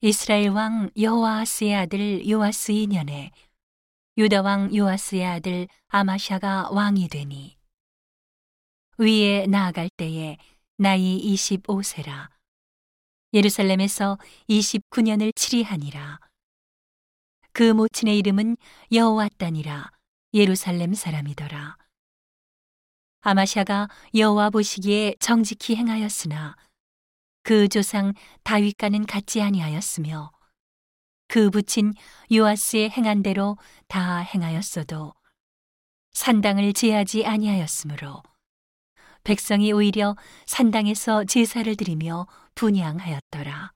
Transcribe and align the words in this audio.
이스라엘 0.00 0.50
왕 0.50 0.90
여호아스의 0.96 1.74
아들 1.74 2.28
요아스 2.28 2.72
2년에 2.72 3.32
유다 4.16 4.42
왕 4.42 4.72
요아스의 4.72 5.26
아들 5.26 5.66
아마샤가 5.88 6.70
왕이 6.70 7.08
되니 7.08 7.58
위에 8.98 9.46
나아갈 9.48 9.90
때에 9.96 10.36
나이 10.76 11.20
25세라. 11.34 12.28
예루살렘에서 13.32 14.18
29년을 14.48 15.34
치리하니라. 15.34 16.20
그 17.52 17.72
모친의 17.72 18.18
이름은 18.18 18.56
여호와단이라. 18.92 19.90
예루살렘 20.34 20.94
사람이더라. 20.94 21.76
아마샤가 23.22 23.88
여호와 24.14 24.50
보시기에 24.50 25.16
정직히 25.18 25.74
행하였으나 25.74 26.56
그 27.48 27.66
조상 27.66 28.12
다윗과는 28.42 29.06
같지 29.06 29.40
아니하였으며 29.40 30.32
그 31.28 31.48
부친 31.48 31.94
요아스의 32.30 32.90
행한 32.90 33.22
대로 33.22 33.56
다 33.86 34.18
행하였어도 34.18 35.14
산당을 36.12 36.74
제하지 36.74 37.24
아니하였으므로 37.24 38.22
백성이 39.24 39.72
오히려 39.72 40.14
산당에서 40.44 41.24
제사를 41.24 41.74
드리며 41.74 42.26
분양하였더라. 42.54 43.72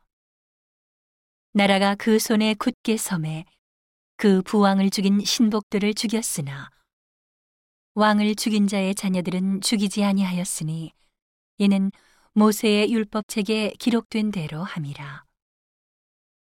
나라가 1.54 1.94
그 1.94 2.18
손에 2.18 2.52
굳게 2.52 2.98
섬에 2.98 3.46
그 4.18 4.42
부왕을 4.42 4.90
죽인 4.90 5.24
신복들을 5.24 5.94
죽였으나 5.94 6.68
왕을 7.94 8.34
죽인 8.34 8.66
자의 8.66 8.94
자녀들은 8.94 9.62
죽이지 9.62 10.04
아니하였으니 10.04 10.92
이는 11.56 11.90
모세의 12.34 12.90
율법책에 12.92 13.74
기록된 13.78 14.30
대로 14.30 14.62
함이라. 14.62 15.24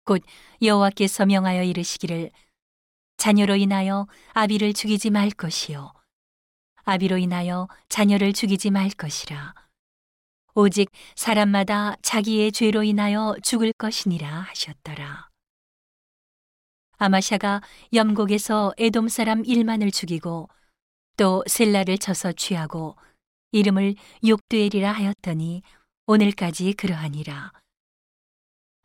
곧 0.06 0.24
여호와께서 0.62 1.26
명하여 1.26 1.64
이르시기를 1.64 2.32
자녀로 3.18 3.56
인하여 3.56 4.08
아비를 4.34 4.74
죽이지 4.74 5.10
말 5.10 5.30
것이요 5.32 5.92
아비로 6.84 7.18
인하여 7.18 7.68
자녀를 7.90 8.32
죽이지 8.32 8.72
말 8.72 8.90
것이라. 8.90 9.54
오직 10.54 10.90
사람마다 11.16 11.98
자기의 12.02 12.54
죄로 12.54 12.84
인하여 12.84 13.36
죽을 13.44 13.74
것이니라 13.74 14.30
하셨더라. 14.30 15.30
아마샤가 16.98 17.62
염곡에서 17.94 18.74
에돔 18.78 19.10
사람 19.10 19.44
1만을 19.44 19.92
죽이고 19.92 20.48
또 21.18 21.44
셀라를 21.48 21.98
쳐서 21.98 22.32
취하고 22.32 22.96
이름을 23.56 23.96
욕두엘이라 24.28 24.92
하였더니 24.92 25.62
오늘까지 26.08 26.74
그러하니라. 26.74 27.54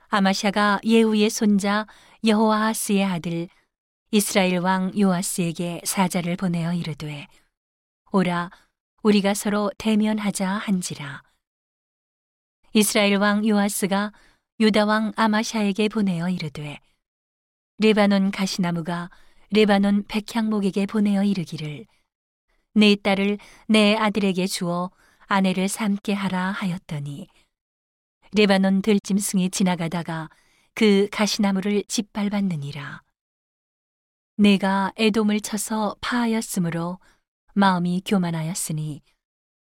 아마샤가 0.09 0.81
예후의 0.85 1.29
손자 1.29 1.89
여호아하스의 2.25 3.05
아들 3.05 3.49
이스라엘 4.13 4.59
왕 4.59 4.97
요아스에게 4.97 5.83
사자를 5.85 6.37
보내어 6.37 6.73
이르되 6.75 7.27
오라 8.13 8.51
우리가 9.03 9.35
서로 9.35 9.73
대면하자 9.77 10.49
한지라. 10.49 11.23
이스라엘 12.73 13.17
왕 13.17 13.47
요아스가 13.47 14.13
유다 14.61 14.85
왕 14.85 15.13
아마샤에게 15.17 15.89
보내어 15.89 16.29
이르되 16.29 16.79
레바논 17.79 18.31
가시나무가 18.31 19.11
레바논 19.51 20.05
백향목에게 20.07 20.87
보내어 20.87 21.25
이르기를 21.25 21.87
내 22.75 22.95
딸을 22.95 23.39
내 23.69 23.97
아들에게 23.97 24.47
주어 24.47 24.91
아내를 25.27 25.69
삼게 25.69 26.13
하라 26.13 26.53
하였더니 26.53 27.29
레바논 28.33 28.83
들짐승이 28.83 29.51
지나가다가 29.51 30.29
그 30.75 31.09
가시나무를 31.11 31.83
짓밟았느니라. 31.89 33.03
내가 34.37 34.93
애돔을 34.97 35.41
쳐서 35.41 35.97
파하였으므로 36.01 36.99
마음이 37.55 38.03
교만하였으니 38.07 39.03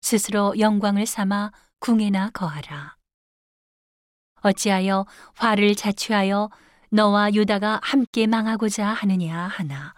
스스로 0.00 0.58
영광을 0.58 1.06
삼아 1.06 1.52
궁에나 1.80 2.30
거하라. 2.30 2.96
어찌하여 4.42 5.06
화를 5.36 5.74
자취하여 5.74 6.50
너와 6.90 7.34
유다가 7.34 7.80
함께 7.82 8.26
망하고자 8.26 8.86
하느냐 8.86 9.36
하나. 9.48 9.94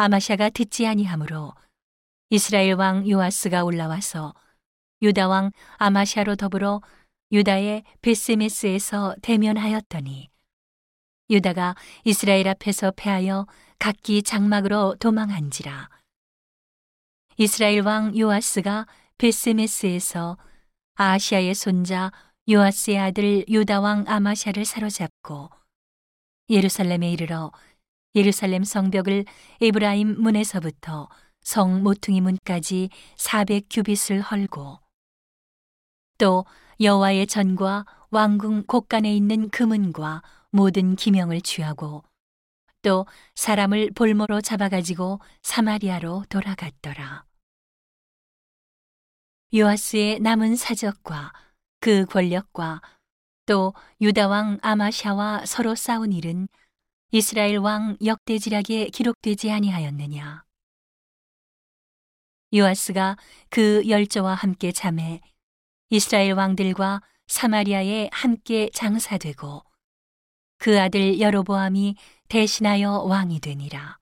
아마샤가 0.00 0.50
듣지 0.50 0.86
아니하므로 0.86 1.54
이스라엘 2.30 2.74
왕 2.74 3.08
요아스가 3.10 3.64
올라와서 3.64 4.32
유다 5.02 5.26
왕 5.26 5.50
아마샤로 5.78 6.36
더불어 6.36 6.80
유다의 7.32 7.82
베스메스에서 8.00 9.16
대면하였더니 9.22 10.30
유다가 11.30 11.74
이스라엘 12.04 12.46
앞에서 12.46 12.92
패하여 12.92 13.48
각기 13.80 14.22
장막으로 14.22 14.94
도망한지라. 15.00 15.90
이스라엘 17.36 17.80
왕 17.80 18.16
요아스가 18.16 18.86
베스메스에서 19.18 20.38
아시아의 20.94 21.56
손자 21.56 22.12
요아스의 22.48 22.98
아들 23.00 23.44
유다 23.48 23.80
왕 23.80 24.04
아마샤를 24.06 24.64
사로잡고 24.64 25.50
예루살렘에 26.50 27.10
이르러 27.10 27.50
예루살렘 28.18 28.64
성벽을 28.64 29.24
에브라임 29.60 30.20
문에서부터 30.20 31.08
성 31.40 31.84
모퉁이 31.84 32.20
문까지 32.20 32.90
400규빗을 33.16 34.28
헐고 34.28 34.80
또 36.18 36.44
여호와의 36.80 37.28
전과 37.28 37.86
왕궁 38.10 38.64
곳간에 38.66 39.14
있는 39.14 39.48
금은과 39.50 40.22
모든 40.50 40.96
기명을 40.96 41.40
취하고 41.42 42.02
또 42.82 43.06
사람을 43.36 43.92
볼모로 43.92 44.40
잡아가지고 44.40 45.20
사마리아로 45.42 46.24
돌아갔더라. 46.28 47.24
요아스의 49.54 50.20
남은 50.20 50.56
사적과 50.56 51.32
그 51.80 52.04
권력과 52.06 52.82
또 53.46 53.74
유다 54.00 54.28
왕 54.28 54.58
아마샤와 54.62 55.46
서로 55.46 55.74
싸운 55.74 56.12
일은 56.12 56.48
이스라엘 57.10 57.56
왕 57.56 57.96
역대지략에 58.04 58.90
기록되지 58.90 59.50
아니하였느냐. 59.50 60.44
요아스가 62.54 63.16
그 63.48 63.88
열조와 63.88 64.34
함께 64.34 64.72
잠에 64.72 65.22
이스라엘 65.88 66.32
왕들과 66.34 67.00
사마리아에 67.26 68.10
함께 68.12 68.68
장사되고 68.74 69.62
그 70.58 70.78
아들 70.78 71.18
여로보암이 71.18 71.96
대신하여 72.28 73.04
왕이 73.04 73.40
되니라. 73.40 73.98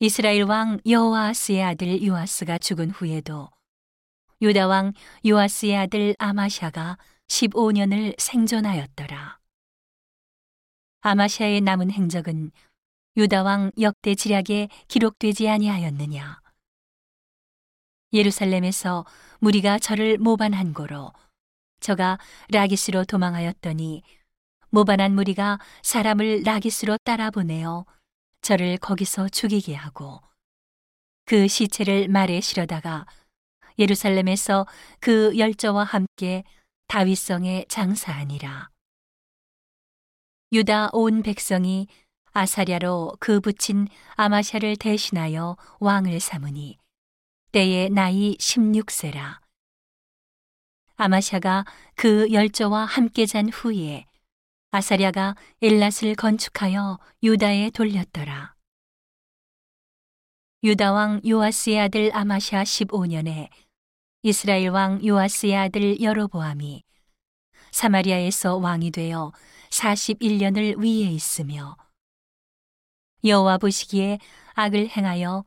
이스라엘 0.00 0.42
왕 0.42 0.80
여호아스의 0.84 1.62
아들 1.62 2.02
요아스가 2.02 2.58
죽은 2.58 2.90
후에도 2.90 3.48
유다 4.42 4.66
왕 4.66 4.92
요아스의 5.24 5.76
아들 5.76 6.16
아마샤가 6.18 6.98
15년을 7.28 8.18
생존하였더라. 8.18 9.39
아마샤의 11.02 11.62
남은 11.62 11.90
행적은 11.90 12.50
유다 13.16 13.42
왕 13.42 13.72
역대 13.80 14.14
지략에 14.14 14.68
기록되지 14.88 15.48
아니하였느냐. 15.48 16.40
예루살렘에서 18.12 19.06
무리가 19.38 19.78
저를 19.78 20.18
모반한 20.18 20.74
고로 20.74 21.12
저가 21.80 22.18
라기스로 22.50 23.04
도망하였더니 23.04 24.02
모반한 24.68 25.14
무리가 25.14 25.58
사람을 25.82 26.42
라기스로 26.44 26.98
따라 27.04 27.30
보내어 27.30 27.86
저를 28.42 28.76
거기서 28.76 29.28
죽이게 29.30 29.74
하고 29.74 30.20
그 31.24 31.48
시체를 31.48 32.08
말에 32.08 32.40
실어다가 32.40 33.06
예루살렘에서 33.78 34.66
그 35.00 35.38
열저와 35.38 35.84
함께 35.84 36.44
다윗성에 36.88 37.64
장사하니라. 37.68 38.70
유다 40.52 40.90
온 40.92 41.22
백성이 41.22 41.86
아사랴로 42.32 43.18
그 43.20 43.38
붙인 43.38 43.86
아마샤를 44.16 44.74
대신하여 44.74 45.56
왕을 45.78 46.18
삼으니 46.18 46.76
때의 47.52 47.90
나이 47.90 48.34
16세라. 48.36 49.38
아마샤가 50.96 51.64
그 51.94 52.32
열조와 52.32 52.84
함께 52.84 53.26
잔 53.26 53.48
후에 53.48 54.06
아사랴가 54.72 55.36
엘랏을 55.62 56.16
건축하여 56.16 56.98
유다에 57.22 57.70
돌렸더라. 57.70 58.56
유다 60.64 60.92
왕 60.92 61.20
요아스의 61.24 61.80
아들 61.80 62.10
아마샤 62.12 62.64
15년에 62.64 63.50
이스라엘 64.22 64.70
왕 64.70 65.04
요아스의 65.06 65.56
아들 65.56 66.00
여로보암이 66.00 66.82
사마리아에서 67.70 68.56
왕이 68.56 68.90
되어 68.90 69.32
41년을 69.70 70.78
위에 70.78 71.10
있으며 71.10 71.76
여호와 73.24 73.58
보시기에 73.58 74.18
악을 74.54 74.88
행하여 74.88 75.44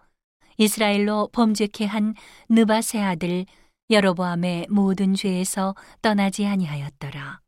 이스라엘로 0.58 1.30
범죄케 1.32 1.86
한 1.86 2.14
느바세 2.50 3.02
아들 3.02 3.46
여로보암의 3.90 4.68
모든 4.70 5.14
죄에서 5.14 5.76
떠나지 6.02 6.46
아니하였더라. 6.46 7.42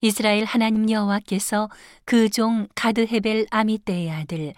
이스라엘 0.00 0.44
하나님 0.44 0.90
여호와께서 0.90 1.68
그 2.04 2.28
종 2.30 2.68
가드헤벨 2.74 3.46
아미떼의 3.50 4.10
아들 4.10 4.52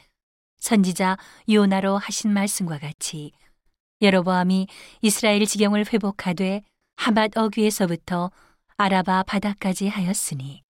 선지자 0.59 1.17
요나로 1.49 1.97
하신 1.97 2.33
말씀과 2.33 2.79
같이 2.79 3.33
여로보암이 4.03 4.67
이스라엘 5.03 5.47
지경을 5.47 5.93
회복하되 5.93 6.63
하맛 6.97 7.37
어귀에서부터 7.37 8.31
아라바 8.79 9.25
바다까지 9.25 9.89
하였으니 9.89 10.63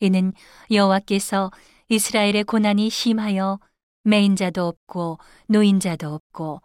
이는 0.00 0.34
여호와께서 0.70 1.50
이스라엘의 1.88 2.44
고난이 2.44 2.90
심하여 2.90 3.58
매인자도 4.04 4.66
없고 4.66 5.18
노인자도 5.46 6.12
없고 6.14 6.60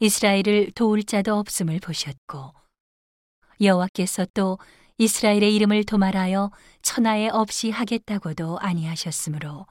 이스라엘을 0.00 0.72
도울 0.72 1.04
자도 1.04 1.38
없음을 1.38 1.78
보셨고 1.78 2.52
여호와께서 3.60 4.26
또 4.34 4.58
이스라엘의 4.98 5.54
이름을 5.54 5.84
도말하여 5.84 6.50
천하에 6.82 7.28
없이 7.28 7.70
하겠다고도 7.70 8.58
아니하셨으므로 8.58 9.66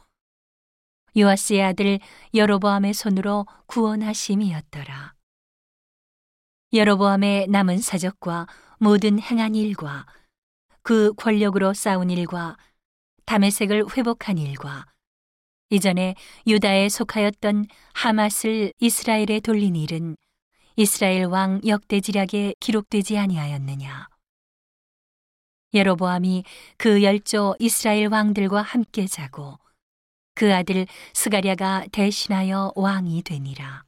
요아스의 1.18 1.62
아들 1.62 2.00
여로보암의 2.34 2.94
손으로 2.94 3.46
구원하심이었더라. 3.68 5.14
여로보암의 6.74 7.48
남은 7.48 7.80
사적과 7.80 8.48
모든 8.80 9.20
행한 9.20 9.56
일과 9.56 10.06
그 10.82 11.14
권력으로 11.14 11.74
싸운 11.74 12.10
일과 12.10 12.58
다메색을 13.26 13.98
회복한 13.98 14.38
일과 14.38 14.86
이전에 15.70 16.16
유다에 16.46 16.90
속하였던 16.90 17.66
하맛을 17.94 18.72
이스라엘에 18.80 19.40
돌린 19.44 19.76
일은 19.76 20.16
이스라엘 20.76 21.26
왕 21.26 21.62
역대지략에 21.66 22.56
기록되지 22.60 23.18
아니하였느냐. 23.18 24.08
예로보암이 25.74 26.44
그 26.78 27.02
열조 27.04 27.56
이스라엘 27.60 28.08
왕들과 28.08 28.62
함께 28.62 29.08
자고 29.08 29.58
그 30.36 30.54
아들 30.54 30.86
스가랴가 31.14 31.88
대신하여 31.92 32.74
왕이 32.76 33.24
되니라. 33.24 33.84